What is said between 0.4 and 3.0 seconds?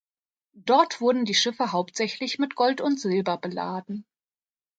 Dort wurden die Schiffe hauptsächlich mit Gold und